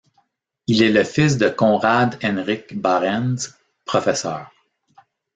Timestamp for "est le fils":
0.81-1.37